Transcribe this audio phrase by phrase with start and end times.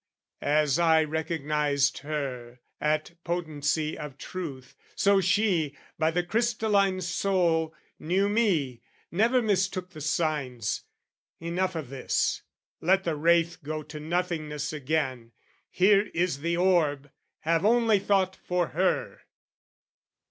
[0.41, 8.27] As I "Recognised her, at potency of truth, "So she, by the crystalline soul, knew
[8.27, 10.85] me, "Never mistook the signs.
[11.39, 12.41] Enough of this
[12.81, 15.33] "Let the wraith go to nothingness again,
[15.69, 17.11] "Here is the orb,
[17.41, 19.19] have only thought for her!"